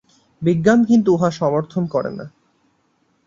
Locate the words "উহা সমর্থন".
1.13-1.83